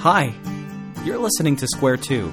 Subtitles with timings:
[0.00, 0.34] Hi,
[1.04, 2.32] you're listening to Square Two,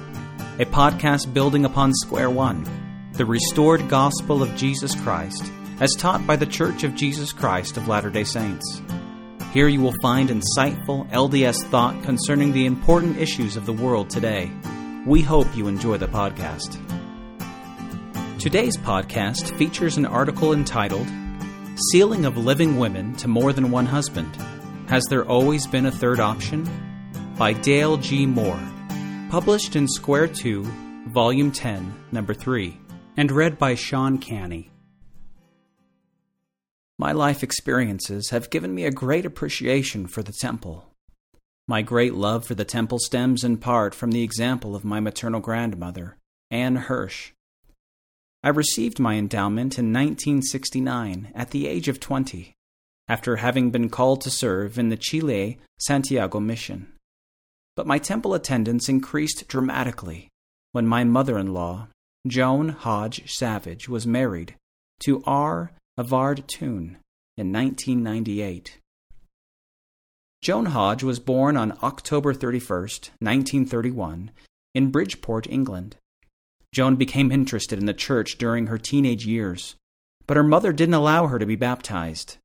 [0.58, 2.66] a podcast building upon Square One,
[3.12, 7.86] the restored gospel of Jesus Christ, as taught by the Church of Jesus Christ of
[7.86, 8.80] Latter day Saints.
[9.52, 14.50] Here you will find insightful LDS thought concerning the important issues of the world today.
[15.04, 16.72] We hope you enjoy the podcast.
[18.40, 21.06] Today's podcast features an article entitled
[21.92, 24.34] Sealing of Living Women to More Than One Husband.
[24.88, 26.87] Has there always been a third option?
[27.38, 28.26] By Dale G.
[28.26, 28.60] Moore.
[29.30, 30.64] Published in Square 2,
[31.06, 32.76] Volume 10, Number 3,
[33.16, 34.72] and read by Sean Canny.
[36.98, 40.92] My life experiences have given me a great appreciation for the temple.
[41.68, 45.38] My great love for the temple stems in part from the example of my maternal
[45.38, 46.16] grandmother,
[46.50, 47.30] Anne Hirsch.
[48.42, 52.56] I received my endowment in 1969 at the age of 20,
[53.06, 56.94] after having been called to serve in the Chile Santiago Mission.
[57.78, 60.32] But my temple attendance increased dramatically
[60.72, 61.86] when my mother in law,
[62.26, 64.56] Joan Hodge Savage, was married
[65.04, 65.70] to R.
[65.96, 66.96] Avard Toon
[67.36, 68.80] in 1998.
[70.42, 72.80] Joan Hodge was born on October 31,
[73.20, 74.32] 1931,
[74.74, 75.94] in Bridgeport, England.
[76.74, 79.76] Joan became interested in the church during her teenage years,
[80.26, 82.38] but her mother didn't allow her to be baptized.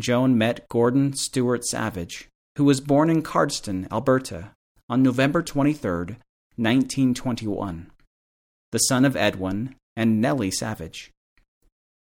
[0.00, 2.29] Joan met Gordon Stewart Savage,
[2.60, 4.50] who was born in Cardston, Alberta,
[4.86, 6.16] on November 23,
[6.56, 7.90] 1921,
[8.70, 11.10] the son of Edwin and Nellie Savage.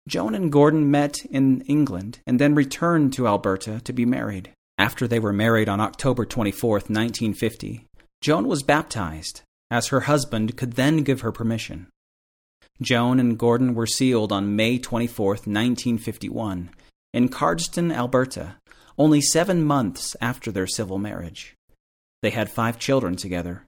[0.08, 4.50] Joan and Gordon met in England and then returned to Alberta to be married.
[4.78, 7.84] After they were married on October 24, 1950,
[8.22, 11.88] Joan was baptized, as her husband could then give her permission.
[12.80, 16.70] Joan and Gordon were sealed on May 24, 1951,
[17.12, 18.56] in Cardston, Alberta,
[18.98, 21.54] only seven months after their civil marriage.
[22.22, 23.64] They had five children together,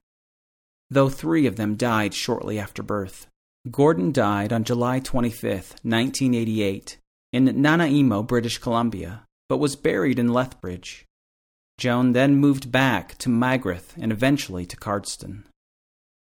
[0.89, 3.27] though three of them died shortly after birth.
[3.69, 5.53] Gordon died on July 25,
[5.83, 6.97] 1988,
[7.31, 11.05] in Nanaimo, British Columbia, but was buried in Lethbridge.
[11.77, 15.43] Joan then moved back to Magrath and eventually to Cardston.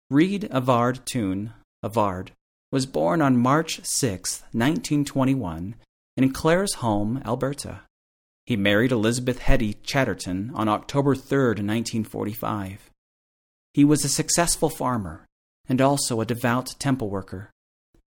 [0.09, 2.29] Reed Avard Toon, Avard,
[2.71, 5.75] was born on March 6, 1921,
[6.17, 7.81] in Claresholm, Alberta.
[8.49, 12.89] He married Elizabeth Hetty Chatterton on October 3, 1945.
[13.75, 15.27] He was a successful farmer
[15.67, 17.51] and also a devout temple worker.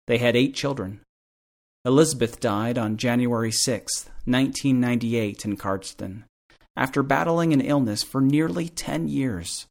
[0.09, 1.03] They had eight children.
[1.85, 6.25] Elizabeth died on January 6, 1998, in Cardston,
[6.77, 9.67] after battling an illness for nearly 10 years.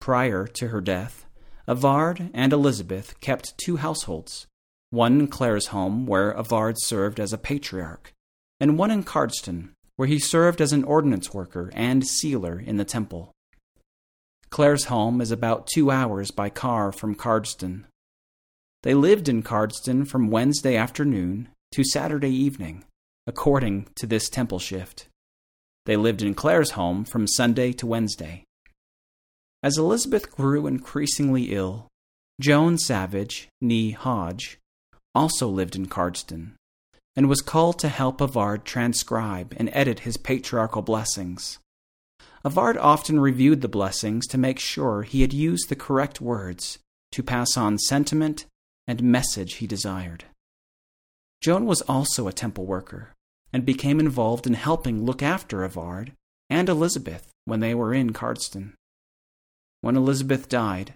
[0.00, 1.26] Prior to her death,
[1.68, 4.46] Avard and Elizabeth kept two households
[4.88, 8.13] one in Claresholm, where Avard served as a patriarch,
[8.60, 12.84] and one in Cardston, where he served as an ordinance worker and sealer in the
[12.84, 13.32] temple.
[14.50, 17.84] Claire's Claresholm is about two hours by car from Cardston.
[18.82, 22.84] They lived in Cardston from Wednesday afternoon to Saturday evening,
[23.26, 25.08] according to this temple shift.
[25.86, 28.44] They lived in Claire's Claresholm from Sunday to Wednesday.
[29.62, 31.88] As Elizabeth grew increasingly ill,
[32.40, 34.58] Joan Savage, nee Hodge,
[35.14, 36.52] also lived in Cardston
[37.16, 41.58] and was called to help Avard transcribe and edit his patriarchal blessings.
[42.44, 46.78] Avard often reviewed the blessings to make sure he had used the correct words
[47.12, 48.46] to pass on sentiment
[48.86, 50.24] and message he desired.
[51.40, 53.12] Joan was also a temple worker
[53.52, 56.12] and became involved in helping look after Avard
[56.50, 58.72] and Elizabeth when they were in Cardston.
[59.80, 60.94] When Elizabeth died,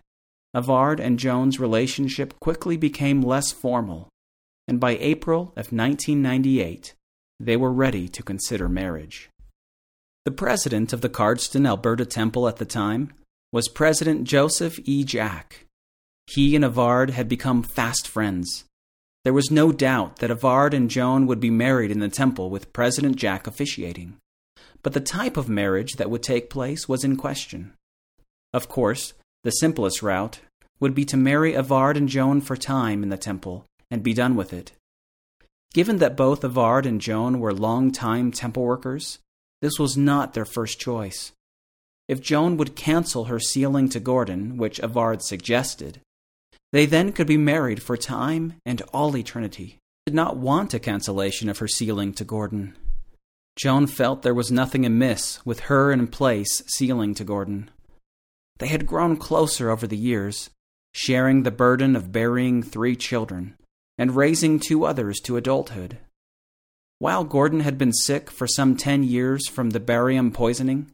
[0.54, 4.08] Avard and Joan's relationship quickly became less formal,
[4.68, 6.94] and by April of 1998,
[7.40, 9.30] they were ready to consider marriage.
[10.26, 13.14] The president of the Cardston, Alberta Temple at the time
[13.50, 15.04] was President Joseph E.
[15.04, 15.64] Jack.
[16.26, 18.66] He and Avard had become fast friends.
[19.24, 22.72] There was no doubt that Avard and Joan would be married in the temple with
[22.74, 24.18] President Jack officiating.
[24.82, 27.72] But the type of marriage that would take place was in question.
[28.52, 29.14] Of course,
[29.44, 30.40] the simplest route
[30.78, 34.36] would be to marry Avard and Joan for time in the temple and be done
[34.36, 34.72] with it.
[35.74, 39.18] Given that both Avard and Joan were long-time temple workers,
[39.60, 41.32] this was not their first choice.
[42.08, 46.00] If Joan would cancel her sealing to Gordon, which Avard suggested,
[46.72, 49.78] they then could be married for time and all eternity.
[50.06, 52.76] Did not want a cancellation of her sealing to Gordon.
[53.56, 57.70] Joan felt there was nothing amiss with her in place sealing to Gordon.
[58.58, 60.48] They had grown closer over the years,
[60.94, 63.57] sharing the burden of burying three children
[63.98, 65.98] and raising two others to adulthood.
[67.00, 70.92] While Gordon had been sick for some ten years from the barium poisoning,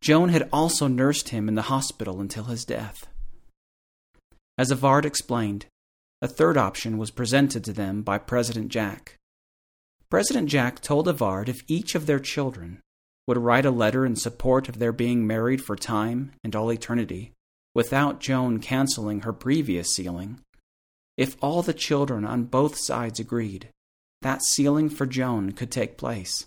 [0.00, 3.06] Joan had also nursed him in the hospital until his death.
[4.58, 5.66] As Avard explained,
[6.22, 9.16] a third option was presented to them by President Jack.
[10.10, 12.80] President Jack told Avard if each of their children
[13.26, 17.32] would write a letter in support of their being married for time and all eternity,
[17.74, 20.40] without Joan canceling her previous sealing,
[21.20, 23.68] if all the children on both sides agreed,
[24.22, 26.46] that sealing for Joan could take place.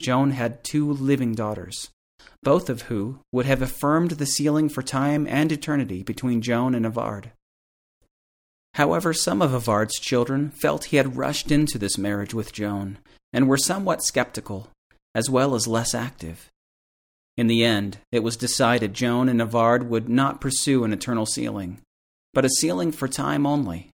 [0.00, 1.90] Joan had two living daughters,
[2.44, 6.86] both of who would have affirmed the sealing for time and eternity between Joan and
[6.86, 7.32] Avard.
[8.74, 12.98] However, some of Avard's children felt he had rushed into this marriage with Joan
[13.32, 14.68] and were somewhat skeptical,
[15.16, 16.48] as well as less active.
[17.36, 21.80] In the end, it was decided Joan and Avard would not pursue an eternal sealing,
[22.34, 23.90] but a sealing for time only.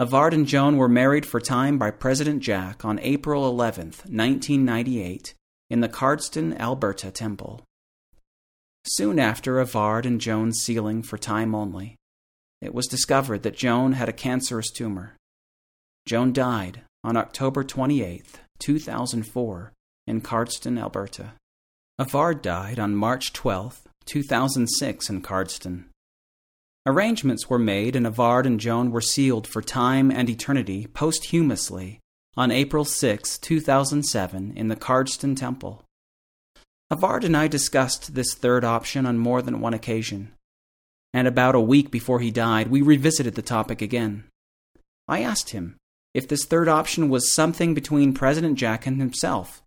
[0.00, 5.34] Avard and Joan were married for time by President Jack on April 11, 1998,
[5.70, 7.62] in the Cardston, Alberta temple.
[8.86, 11.96] Soon after Avard and Joan's sealing for time only,
[12.60, 15.16] it was discovered that Joan had a cancerous tumor.
[16.06, 19.72] Joan died on October 28, 2004,
[20.06, 21.32] in Cardston, Alberta.
[22.00, 25.84] Avard died on March 12, 2006, in Cardston.
[26.88, 32.00] Arrangements were made, and Avard and Joan were sealed for time and eternity posthumously
[32.34, 35.84] on April 6, 2007, in the Cardston Temple.
[36.90, 40.32] Avard and I discussed this third option on more than one occasion,
[41.12, 44.24] and about a week before he died, we revisited the topic again.
[45.06, 45.76] I asked him
[46.14, 49.62] if this third option was something between President Jack and himself,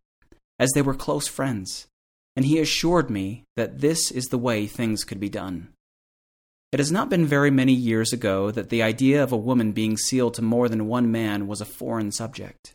[0.58, 1.86] as they were close friends
[2.36, 5.70] and he assured me that this is the way things could be done.
[6.72, 9.98] It has not been very many years ago that the idea of a woman being
[9.98, 12.74] sealed to more than one man was a foreign subject.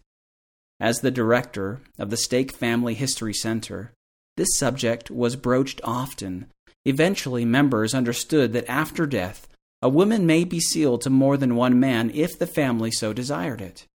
[0.78, 3.92] As the director of the Stake Family History Center,
[4.36, 6.46] this subject was broached often.
[6.84, 9.48] Eventually, members understood that after death,
[9.80, 13.62] a woman may be sealed to more than one man if the family so desired
[13.62, 13.86] it.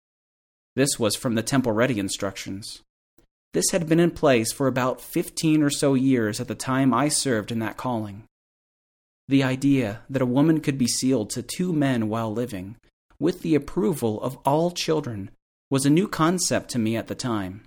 [0.76, 2.80] This was from the Temple Ready instructions.
[3.52, 7.08] This had been in place for about 15 or so years at the time I
[7.08, 8.24] served in that calling.
[9.30, 12.74] The idea that a woman could be sealed to two men while living,
[13.20, 15.30] with the approval of all children,
[15.70, 17.62] was a new concept to me at the time,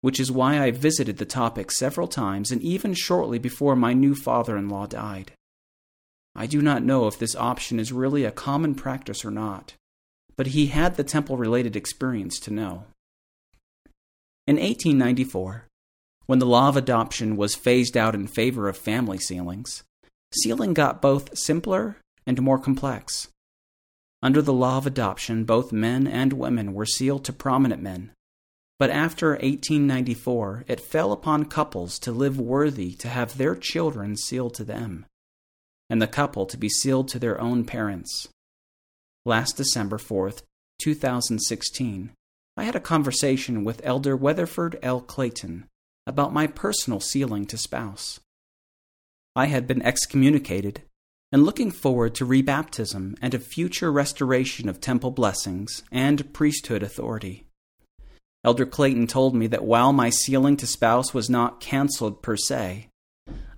[0.00, 4.14] which is why I visited the topic several times and even shortly before my new
[4.14, 5.32] father in law died.
[6.34, 9.74] I do not know if this option is really a common practice or not,
[10.36, 12.84] but he had the temple related experience to know.
[14.46, 15.66] In 1894,
[16.24, 19.82] when the law of adoption was phased out in favor of family sealings,
[20.34, 21.96] sealing got both simpler
[22.26, 23.28] and more complex.
[24.22, 28.10] Under the law of adoption, both men and women were sealed to prominent men.
[28.78, 34.54] But after 1894, it fell upon couples to live worthy to have their children sealed
[34.54, 35.06] to them,
[35.88, 38.28] and the couple to be sealed to their own parents.
[39.24, 40.42] Last December 4th,
[40.82, 42.10] 2016,
[42.56, 45.00] I had a conversation with Elder Weatherford L.
[45.00, 45.66] Clayton
[46.06, 48.20] about my personal sealing to spouse.
[49.36, 50.82] I had been excommunicated
[51.32, 57.46] and looking forward to rebaptism and a future restoration of temple blessings and priesthood authority.
[58.44, 62.88] Elder Clayton told me that while my sealing to spouse was not canceled per se,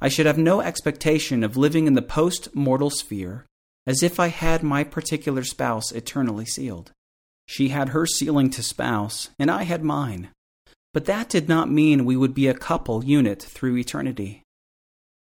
[0.01, 3.45] I should have no expectation of living in the post mortal sphere
[3.87, 6.93] as if I had my particular spouse eternally sealed.
[7.47, 10.31] She had her sealing to spouse, and I had mine.
[10.93, 14.43] But that did not mean we would be a couple unit through eternity.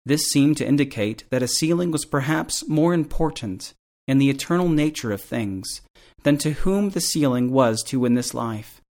[0.05, 3.73] This seemed to indicate that a sealing was perhaps more important
[4.07, 5.81] in the eternal nature of things
[6.23, 8.81] than to whom the sealing was to in this life.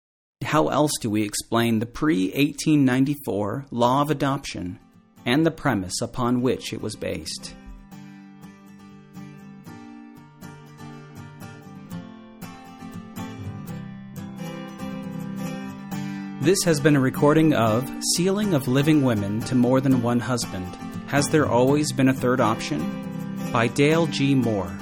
[0.44, 4.78] How else do we explain the pre 1894 law of adoption
[5.26, 7.54] and the premise upon which it was based?
[16.40, 20.66] This has been a recording of Sealing of Living Women to More Than One Husband.
[21.10, 23.50] Has There Always Been a Third Option?
[23.52, 24.36] by Dale G.
[24.36, 24.72] Moore.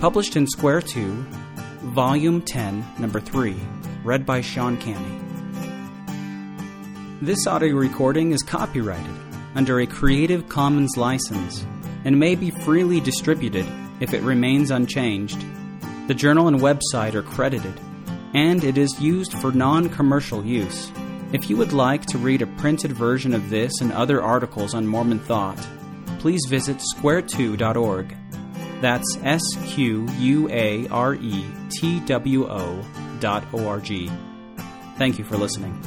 [0.00, 1.10] Published in Square 2,
[1.96, 3.56] Volume 10, Number 3.
[4.04, 5.18] Read by Sean Canny.
[7.20, 9.16] This audio recording is copyrighted
[9.56, 11.66] under a Creative Commons license
[12.04, 13.66] and may be freely distributed
[13.98, 15.44] if it remains unchanged.
[16.06, 17.80] The journal and website are credited
[18.32, 20.92] and it is used for non commercial use.
[21.32, 24.86] If you would like to read a printed version of this and other articles on
[24.86, 25.58] Mormon thought,
[26.20, 28.16] please visit square2.org.
[28.80, 32.84] That's S Q U A R E T W O
[33.20, 34.10] dot O R G.
[34.98, 35.80] Thank you for listening.